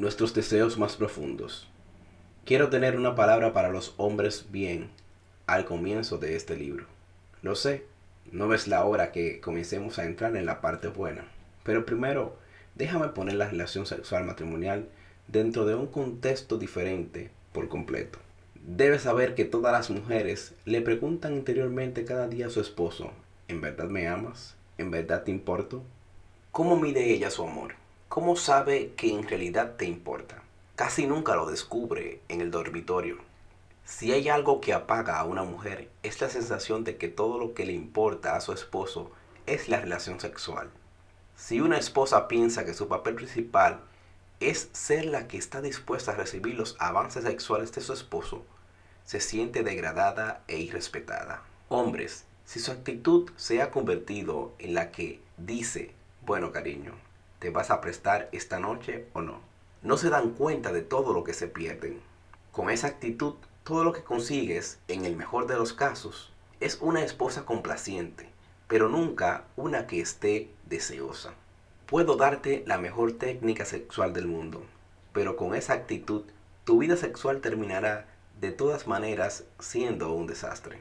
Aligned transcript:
nuestros 0.00 0.32
deseos 0.32 0.78
más 0.78 0.96
profundos. 0.96 1.68
Quiero 2.46 2.70
tener 2.70 2.96
una 2.96 3.14
palabra 3.14 3.52
para 3.52 3.68
los 3.68 3.92
hombres 3.98 4.46
bien 4.50 4.88
al 5.46 5.66
comienzo 5.66 6.16
de 6.16 6.36
este 6.36 6.56
libro. 6.56 6.86
Lo 7.42 7.54
sé, 7.54 7.84
no 8.32 8.54
es 8.54 8.66
la 8.66 8.82
hora 8.86 9.12
que 9.12 9.40
comencemos 9.42 9.98
a 9.98 10.06
entrar 10.06 10.34
en 10.36 10.46
la 10.46 10.62
parte 10.62 10.88
buena, 10.88 11.26
pero 11.64 11.84
primero 11.84 12.38
déjame 12.76 13.08
poner 13.08 13.34
la 13.34 13.50
relación 13.50 13.84
sexual 13.84 14.24
matrimonial 14.24 14.88
dentro 15.28 15.66
de 15.66 15.74
un 15.74 15.86
contexto 15.86 16.56
diferente 16.56 17.30
por 17.52 17.68
completo. 17.68 18.18
Debes 18.54 19.02
saber 19.02 19.34
que 19.34 19.44
todas 19.44 19.70
las 19.70 19.90
mujeres 19.90 20.54
le 20.64 20.80
preguntan 20.80 21.34
interiormente 21.34 22.06
cada 22.06 22.26
día 22.26 22.46
a 22.46 22.50
su 22.50 22.62
esposo, 22.62 23.12
¿en 23.48 23.60
verdad 23.60 23.90
me 23.90 24.08
amas? 24.08 24.56
¿En 24.78 24.90
verdad 24.90 25.24
te 25.24 25.30
importo? 25.30 25.82
¿Cómo 26.52 26.78
mide 26.78 27.12
ella 27.12 27.30
su 27.30 27.46
amor? 27.46 27.74
¿Cómo 28.10 28.34
sabe 28.34 28.94
que 28.96 29.14
en 29.14 29.22
realidad 29.22 29.76
te 29.76 29.84
importa? 29.84 30.42
Casi 30.74 31.06
nunca 31.06 31.36
lo 31.36 31.46
descubre 31.46 32.20
en 32.26 32.40
el 32.40 32.50
dormitorio. 32.50 33.18
Si 33.84 34.10
hay 34.10 34.28
algo 34.28 34.60
que 34.60 34.72
apaga 34.72 35.20
a 35.20 35.24
una 35.24 35.44
mujer 35.44 35.88
es 36.02 36.20
la 36.20 36.28
sensación 36.28 36.82
de 36.82 36.96
que 36.96 37.06
todo 37.06 37.38
lo 37.38 37.54
que 37.54 37.64
le 37.64 37.72
importa 37.72 38.34
a 38.34 38.40
su 38.40 38.52
esposo 38.52 39.12
es 39.46 39.68
la 39.68 39.78
relación 39.78 40.18
sexual. 40.18 40.70
Si 41.36 41.60
una 41.60 41.78
esposa 41.78 42.26
piensa 42.26 42.64
que 42.64 42.74
su 42.74 42.88
papel 42.88 43.14
principal 43.14 43.78
es 44.40 44.70
ser 44.72 45.04
la 45.04 45.28
que 45.28 45.38
está 45.38 45.62
dispuesta 45.62 46.10
a 46.10 46.16
recibir 46.16 46.56
los 46.56 46.74
avances 46.80 47.22
sexuales 47.22 47.70
de 47.70 47.80
su 47.80 47.92
esposo, 47.92 48.42
se 49.04 49.20
siente 49.20 49.62
degradada 49.62 50.42
e 50.48 50.58
irrespetada. 50.58 51.44
Hombres, 51.68 52.24
si 52.44 52.58
su 52.58 52.72
actitud 52.72 53.30
se 53.36 53.62
ha 53.62 53.70
convertido 53.70 54.52
en 54.58 54.74
la 54.74 54.90
que 54.90 55.20
dice, 55.36 55.94
bueno 56.22 56.50
cariño, 56.50 56.94
¿te 57.40 57.50
vas 57.50 57.70
a 57.70 57.80
prestar 57.80 58.28
esta 58.32 58.60
noche 58.60 59.06
o 59.14 59.22
no? 59.22 59.40
No 59.82 59.96
se 59.96 60.10
dan 60.10 60.30
cuenta 60.30 60.72
de 60.72 60.82
todo 60.82 61.14
lo 61.14 61.24
que 61.24 61.32
se 61.32 61.48
pierden. 61.48 61.98
Con 62.52 62.68
esa 62.68 62.86
actitud, 62.86 63.34
todo 63.64 63.82
lo 63.82 63.94
que 63.94 64.04
consigues, 64.04 64.78
en 64.88 65.06
el 65.06 65.16
mejor 65.16 65.46
de 65.46 65.56
los 65.56 65.72
casos, 65.72 66.32
es 66.60 66.78
una 66.82 67.02
esposa 67.02 67.46
complaciente, 67.46 68.28
pero 68.68 68.90
nunca 68.90 69.44
una 69.56 69.86
que 69.86 70.00
esté 70.00 70.50
deseosa. 70.66 71.32
Puedo 71.86 72.16
darte 72.16 72.62
la 72.66 72.76
mejor 72.76 73.12
técnica 73.12 73.64
sexual 73.64 74.12
del 74.12 74.26
mundo, 74.26 74.62
pero 75.14 75.36
con 75.36 75.54
esa 75.54 75.72
actitud 75.72 76.24
tu 76.64 76.78
vida 76.78 76.96
sexual 76.96 77.40
terminará 77.40 78.06
de 78.38 78.52
todas 78.52 78.86
maneras 78.86 79.44
siendo 79.58 80.12
un 80.12 80.26
desastre. 80.26 80.78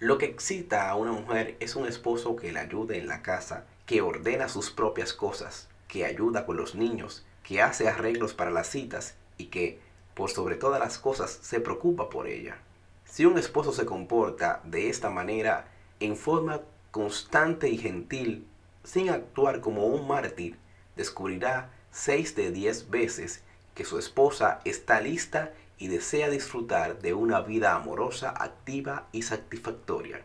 Lo 0.00 0.16
que 0.16 0.26
excita 0.26 0.88
a 0.88 0.94
una 0.94 1.10
mujer 1.10 1.56
es 1.58 1.74
un 1.74 1.84
esposo 1.84 2.36
que 2.36 2.52
la 2.52 2.60
ayude 2.60 2.98
en 2.98 3.08
la 3.08 3.20
casa, 3.20 3.64
que 3.84 4.00
ordena 4.00 4.48
sus 4.48 4.70
propias 4.70 5.12
cosas, 5.12 5.68
que 5.88 6.04
ayuda 6.04 6.46
con 6.46 6.56
los 6.56 6.76
niños, 6.76 7.26
que 7.42 7.62
hace 7.62 7.88
arreglos 7.88 8.32
para 8.32 8.52
las 8.52 8.68
citas 8.68 9.16
y 9.38 9.46
que, 9.46 9.80
por 10.14 10.30
sobre 10.30 10.54
todas 10.54 10.78
las 10.78 10.98
cosas, 10.98 11.40
se 11.42 11.58
preocupa 11.58 12.10
por 12.10 12.28
ella. 12.28 12.58
Si 13.06 13.26
un 13.26 13.38
esposo 13.38 13.72
se 13.72 13.86
comporta 13.86 14.60
de 14.62 14.88
esta 14.88 15.10
manera 15.10 15.66
en 15.98 16.16
forma 16.16 16.60
constante 16.92 17.68
y 17.68 17.76
gentil, 17.76 18.46
sin 18.84 19.10
actuar 19.10 19.60
como 19.60 19.86
un 19.86 20.06
mártir, 20.06 20.58
descubrirá 20.94 21.72
seis 21.90 22.36
de 22.36 22.52
diez 22.52 22.88
veces 22.88 23.42
que 23.74 23.84
su 23.84 23.98
esposa 23.98 24.60
está 24.64 25.00
lista 25.00 25.52
y 25.78 25.88
desea 25.88 26.28
disfrutar 26.28 27.00
de 27.00 27.14
una 27.14 27.40
vida 27.40 27.74
amorosa, 27.74 28.30
activa 28.36 29.08
y 29.12 29.22
satisfactoria. 29.22 30.24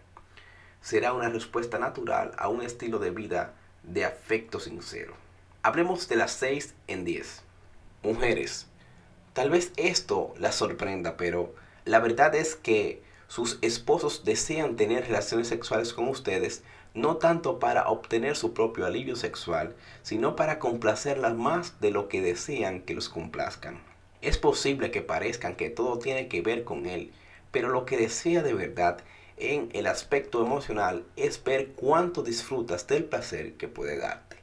Será 0.81 1.13
una 1.13 1.29
respuesta 1.29 1.79
natural 1.79 2.33
a 2.37 2.49
un 2.49 2.61
estilo 2.61 2.99
de 2.99 3.11
vida 3.11 3.53
de 3.83 4.05
afecto 4.05 4.59
sincero. 4.59 5.13
Hablemos 5.61 6.07
de 6.07 6.15
las 6.15 6.31
seis 6.31 6.75
en 6.87 7.05
diez. 7.05 7.43
Mujeres, 8.01 8.67
tal 9.33 9.49
vez 9.49 9.71
esto 9.77 10.33
las 10.37 10.55
sorprenda, 10.55 11.15
pero 11.15 11.55
la 11.85 11.99
verdad 11.99 12.35
es 12.35 12.55
que 12.55 13.03
sus 13.27 13.59
esposos 13.61 14.25
desean 14.25 14.75
tener 14.75 15.07
relaciones 15.07 15.47
sexuales 15.47 15.93
con 15.93 16.07
ustedes 16.07 16.63
no 16.93 17.17
tanto 17.17 17.59
para 17.59 17.87
obtener 17.87 18.35
su 18.35 18.53
propio 18.53 18.85
alivio 18.85 19.15
sexual, 19.15 19.75
sino 20.03 20.35
para 20.35 20.59
complacerlas 20.59 21.35
más 21.35 21.79
de 21.79 21.91
lo 21.91 22.07
que 22.07 22.21
desean 22.21 22.81
que 22.81 22.93
los 22.93 23.09
complazcan. 23.09 23.92
Es 24.23 24.37
posible 24.37 24.89
que 24.89 25.01
parezcan 25.01 25.57
que 25.57 25.69
todo 25.69 25.99
tiene 25.99 26.29
que 26.29 26.41
ver 26.41 26.63
con 26.63 26.85
él, 26.85 27.11
pero 27.51 27.67
lo 27.67 27.85
que 27.85 27.97
desea 27.97 28.41
de 28.41 28.53
verdad 28.53 28.99
en 29.35 29.67
el 29.73 29.85
aspecto 29.85 30.41
emocional 30.41 31.03
es 31.17 31.43
ver 31.43 31.73
cuánto 31.73 32.23
disfrutas 32.23 32.87
del 32.87 33.03
placer 33.03 33.55
que 33.55 33.67
puede 33.67 33.97
darte. 33.97 34.37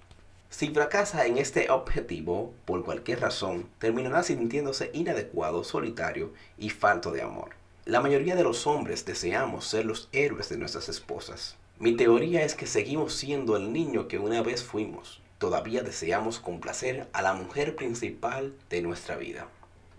Si 0.50 0.68
fracasa 0.68 1.24
en 1.24 1.38
este 1.38 1.70
objetivo, 1.70 2.52
por 2.66 2.84
cualquier 2.84 3.20
razón, 3.20 3.70
terminará 3.78 4.22
sintiéndose 4.22 4.90
inadecuado, 4.92 5.64
solitario 5.64 6.34
y 6.58 6.68
falto 6.68 7.10
de 7.10 7.22
amor. 7.22 7.52
La 7.86 8.02
mayoría 8.02 8.36
de 8.36 8.44
los 8.44 8.66
hombres 8.66 9.06
deseamos 9.06 9.64
ser 9.64 9.86
los 9.86 10.10
héroes 10.12 10.50
de 10.50 10.58
nuestras 10.58 10.90
esposas. 10.90 11.56
Mi 11.78 11.96
teoría 11.96 12.44
es 12.44 12.54
que 12.54 12.66
seguimos 12.66 13.14
siendo 13.14 13.56
el 13.56 13.72
niño 13.72 14.08
que 14.08 14.18
una 14.18 14.42
vez 14.42 14.62
fuimos. 14.62 15.22
Todavía 15.38 15.80
deseamos 15.80 16.38
complacer 16.38 17.08
a 17.14 17.22
la 17.22 17.32
mujer 17.32 17.76
principal 17.76 18.52
de 18.68 18.82
nuestra 18.82 19.16
vida. 19.16 19.48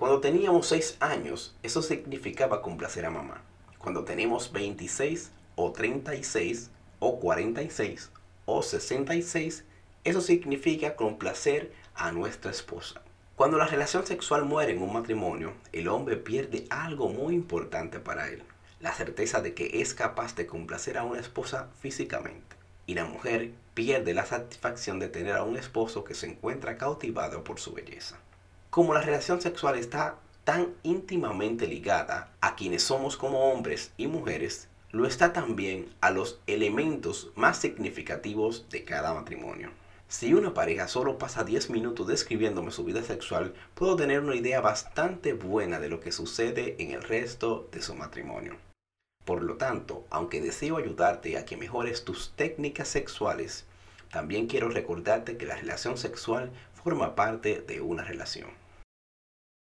Cuando 0.02 0.20
teníamos 0.20 0.66
6 0.66 0.98
años, 1.00 1.56
eso 1.62 1.84
significaba 1.84 2.64
complacer 2.64 3.06
a 3.06 3.12
mamá. 3.12 3.44
Cuando 3.78 4.04
tenemos 4.04 4.52
26 4.52 5.32
o 5.56 5.72
36 5.72 6.72
o 6.98 7.20
46 7.20 8.10
o 8.48 8.64
66, 8.64 9.64
eso 10.04 10.22
significa 10.22 10.96
complacer 10.96 11.72
a 11.94 12.12
nuestra 12.12 12.50
esposa. 12.50 13.04
Cuando 13.36 13.60
la 13.60 13.68
relación 13.68 14.08
sexual 14.08 14.44
muere 14.44 14.72
en 14.72 14.82
un 14.82 14.92
matrimonio, 14.92 15.54
el 15.72 15.88
hombre 15.88 16.18
pierde 16.18 16.66
algo 16.72 17.10
muy 17.10 17.36
importante 17.36 18.00
para 18.00 18.28
él 18.28 18.42
la 18.80 18.94
certeza 18.94 19.40
de 19.40 19.54
que 19.54 19.82
es 19.82 19.94
capaz 19.94 20.36
de 20.36 20.48
complacer 20.48 20.98
a 20.98 21.04
una 21.04 21.20
esposa 21.20 21.70
físicamente. 21.80 22.56
Y 22.88 22.96
la 22.96 23.06
mujer 23.06 23.52
pierde 23.76 24.16
la 24.16 24.26
satisfacción 24.26 24.98
de 24.98 25.10
tener 25.10 25.36
a 25.36 25.44
un 25.44 25.58
esposo 25.58 26.04
que 26.04 26.16
se 26.16 26.26
encuentra 26.26 26.76
cautivado 26.78 27.44
por 27.44 27.60
su 27.60 27.74
belleza. 27.74 28.18
Como 28.72 28.94
la 28.94 29.02
relación 29.02 29.42
sexual 29.42 29.78
está 29.78 30.16
tan 30.46 30.74
íntimamente 30.84 31.68
ligada 31.68 32.32
a 32.40 32.56
quienes 32.56 32.84
somos 32.84 33.18
como 33.18 33.52
hombres 33.52 33.92
y 33.98 34.08
mujeres, 34.08 34.70
lo 34.92 35.06
está 35.06 35.34
también 35.34 35.94
a 36.00 36.10
los 36.10 36.40
elementos 36.48 37.34
más 37.36 37.58
significativos 37.58 38.70
de 38.70 38.86
cada 38.86 39.14
matrimonio. 39.14 39.72
Si 40.08 40.34
una 40.34 40.54
pareja 40.54 40.88
solo 40.88 41.18
pasa 41.18 41.44
10 41.44 41.70
minutos 41.70 42.08
describiéndome 42.08 42.72
su 42.72 42.86
vida 42.86 43.04
sexual, 43.04 43.54
puedo 43.76 43.98
tener 43.98 44.22
una 44.22 44.36
idea 44.36 44.62
bastante 44.62 45.34
buena 45.34 45.82
de 45.82 45.90
lo 45.90 46.00
que 46.00 46.14
sucede 46.14 46.78
en 46.80 46.92
el 46.92 47.04
resto 47.04 47.68
de 47.74 47.82
su 47.82 47.94
matrimonio. 47.94 48.56
Por 49.26 49.44
lo 49.44 49.58
tanto, 49.58 50.06
aunque 50.10 50.40
deseo 50.40 50.78
ayudarte 50.78 51.38
a 51.38 51.44
que 51.44 51.58
mejores 51.58 52.06
tus 52.06 52.32
técnicas 52.38 52.88
sexuales, 52.88 53.66
también 54.14 54.48
quiero 54.48 54.70
recordarte 54.70 55.36
que 55.36 55.46
la 55.46 55.58
relación 55.58 55.98
sexual 55.98 56.52
forma 56.74 57.16
parte 57.16 57.60
de 57.60 57.82
una 57.82 58.06
relación. 58.06 58.61